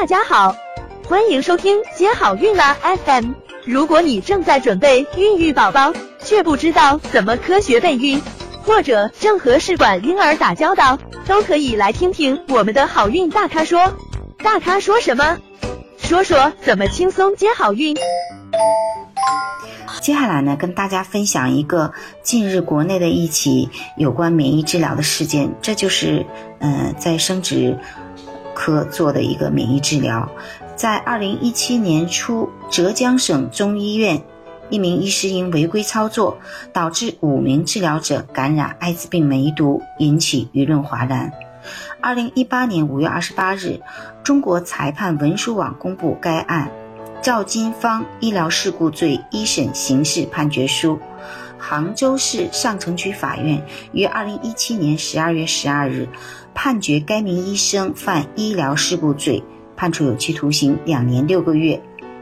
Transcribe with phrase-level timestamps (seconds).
[0.00, 0.54] 大家好，
[1.08, 3.32] 欢迎收听接好运啦 FM。
[3.64, 8.22] 如果你正在准备孕育宝宝，却不知道怎么科学备孕，
[8.62, 13.92] 或者正和试管婴儿打交道，都可以来听听我们的好运大咖说。
[14.36, 15.36] 大咖说什么？
[15.98, 17.96] 说说怎么轻松接好运。
[20.00, 21.92] 接下来呢，跟大家分享一个
[22.22, 26.24] 近日国内的一起有关免疫治疗的事件，这就是
[26.60, 27.76] 呃在生殖
[28.58, 30.28] 科做的一个免疫治疗。
[30.74, 34.20] 在二零一七年初，浙江省中医院
[34.68, 36.36] 一名医师因违规操作，
[36.72, 41.32] 导致五名治疗者感染艾滋病梅毒，引起舆论哗然。
[42.00, 43.80] 二零一八年五月二十八日，
[44.24, 46.68] 中国裁判文书网公布该案
[47.22, 50.98] 赵金芳医疗事故罪一审刑事判决书。
[51.58, 53.62] 杭州市上城区法院
[53.92, 56.08] 于二零一七年十二月十二日
[56.54, 59.42] 判决该名医生犯医疗事故罪。
[59.76, 61.80] 判处有期徒刑两年六个月。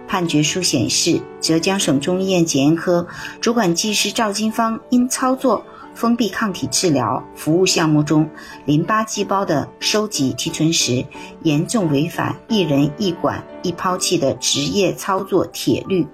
[0.09, 3.09] 判决书显示，浙江省中医院检验科
[3.41, 5.65] 主管技师赵金芳因操作
[5.97, 8.29] 封闭抗体治疗服务项目中
[8.67, 11.05] 淋巴细胞的收集提纯时，
[11.43, 16.07] 严重违反一人一管一抛弃的职业操作铁律，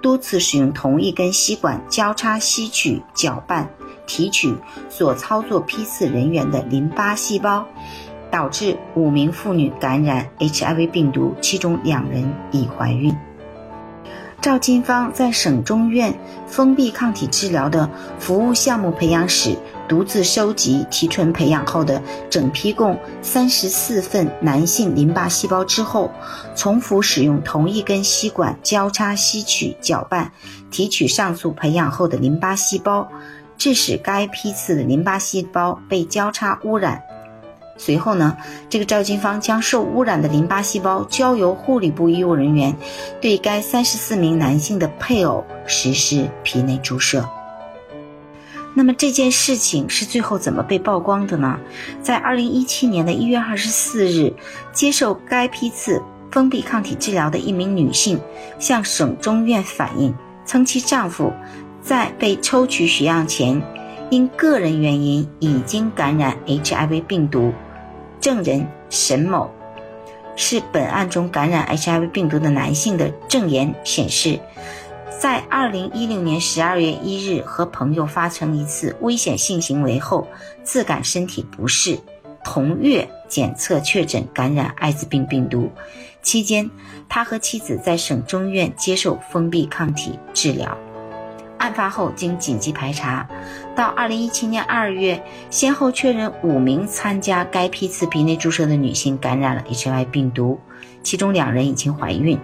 [0.00, 3.68] 多次使用同一根吸管交叉吸取、搅拌、
[4.06, 4.54] 提取
[4.88, 7.64] 所操作批次人员的淋巴细胞。
[8.28, 13.14] 导致五名妇女感染 HIV 病毒，其中两人已怀孕。
[14.46, 16.16] 赵金芳在省中院
[16.46, 19.56] 封闭抗体治疗的服务项目培养室，
[19.88, 26.12] 独自收集提纯培养后的整批共三十四份男性淋巴细胞之后，
[26.54, 30.30] 重复使用同一根吸管交叉吸取、搅拌、
[30.70, 33.08] 提取上述培养后的淋巴细胞，
[33.58, 37.02] 致使该批次的淋巴细胞被交叉污染。
[37.78, 38.36] 随后呢，
[38.68, 42.74] 这个赵金芳将受污染的淋巴细胞交由护理部医务人员
[43.20, 47.28] 对该三十四名男性的配偶实施皮内注射。
[48.74, 51.58] 那么这件事情是最后怎么被曝光的呢？
[52.02, 54.32] 在二零一七年的一月二十四日，
[54.72, 58.20] 接受该批次封闭抗体治疗的一名女性
[58.58, 60.14] 向省中院反映，
[60.44, 61.32] 称其丈夫
[61.80, 63.62] 在被抽取血样前，
[64.10, 67.52] 因个人原因已经感染 HIV 病毒。
[68.20, 69.50] 证人沈某
[70.36, 74.38] 是本案中感染 HIV 病毒的男性的证言显示，
[75.18, 80.28] 在二零一六年十二月一日和朋友发生一次危险性行为后，
[80.62, 81.98] 自感身体不适，
[82.44, 85.70] 同月检测确诊感染艾滋病病毒。
[86.20, 86.70] 期间，
[87.08, 90.76] 他和妻子在省中医院接受封闭抗体治疗。
[91.66, 93.28] 案发后，经紧急排查，
[93.74, 100.60] 到二零一七年二月，先后确认五名参加该批次皮内注射的女性感染了 HIV 病毒，
[101.02, 102.38] 其中两人已经怀孕。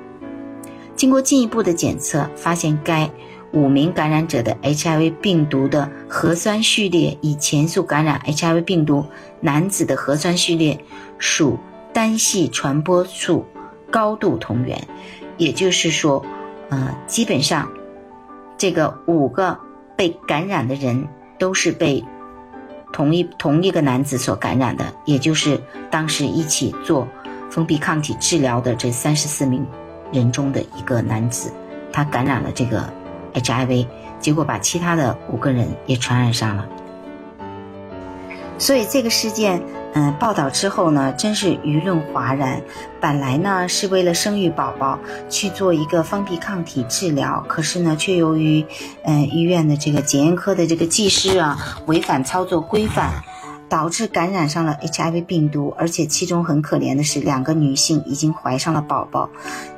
[0.97, 3.09] 经过进一步的检测，发现该
[3.53, 9.07] 五名感染者的 HIV 病毒的核酸序列与前述感染 HIV 病毒
[9.41, 10.85] 男子的核酸序列
[11.19, 11.61] 属
[11.93, 13.47] 单系传播处
[13.89, 14.83] 高度同源，
[15.37, 16.25] 也就是说，
[16.71, 17.71] 呃，基本上。
[18.63, 19.59] 这个五个
[19.97, 22.05] 被感染的人都是被
[22.93, 27.09] 同一同一个男子所感染的，也就是当时一起做
[27.51, 29.67] 封闭抗体治疗的这三十四名
[30.13, 31.53] 人中的一个男子，
[31.93, 32.89] 他感染了这个
[33.35, 33.89] HIV，
[34.21, 36.65] 结果把其他的五个人也传染上了。
[38.59, 39.61] 所以这个事件。
[39.95, 42.63] 嗯，报道之后呢，真是舆论哗然。
[42.99, 44.99] 本来呢是为了生育宝宝
[45.29, 48.65] 去做一个封闭抗体治疗，可是呢，却由于
[49.05, 53.23] 嗯医院的这个检验科的这个技师啊违反操作规范，
[53.69, 55.75] 导致感染上了 HIV 病毒。
[55.77, 59.29] 而且其中很可怜的是，两个女性已经怀上了宝宝。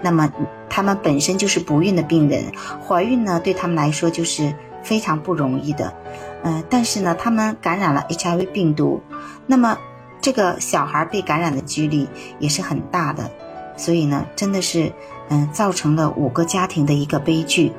[0.01, 0.33] 那么
[0.71, 2.53] 她们本身就是不孕的病人，
[2.87, 5.93] 怀孕呢对他们来说就是非常不容易的。
[6.45, 9.03] 嗯，但是呢，她们感染了 HIV 病毒，
[9.49, 9.77] 那么。
[10.25, 12.07] 这个小孩被感染的几率
[12.39, 13.31] 也是很大的，
[13.77, 14.91] 所以呢，真的是，
[15.28, 17.71] 嗯，造成了五个家庭的一个悲剧，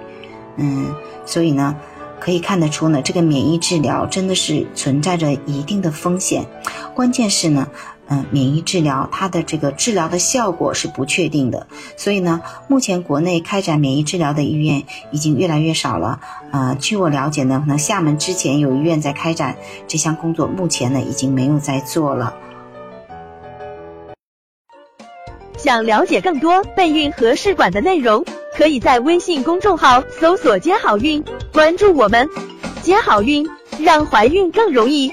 [0.57, 0.93] 嗯，
[1.25, 1.75] 所以呢，
[2.19, 6.45] 可以看得出呢，这个免疫治疗真的是存在着一定的风险，
[6.93, 7.67] 关键是呢。
[8.07, 11.67] 嗯，免疫治疗它的这个治疗的效果是不确定的，
[11.97, 16.19] 所以呢，目前国内开展免疫治疗的医院已经越来越少了。
[16.51, 19.57] 呃，据我了解呢，可能厦门之前有医院在开展
[19.87, 22.35] 这项工作，目前呢已经没有在做了。
[25.57, 28.23] 想了解更多备孕和试管的内容，
[28.55, 32.29] 可以在微信公众号搜索“接好运”，关注我们，
[32.83, 33.49] 接好运，
[33.79, 35.11] 让怀孕更容易。